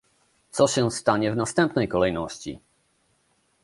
Co 0.51 0.67
się 0.67 0.91
stanie 0.91 1.31
w 1.31 1.35
następnej 1.35 1.87
kolejności? 1.87 2.59